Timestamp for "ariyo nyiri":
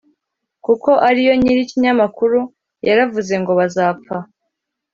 1.07-1.61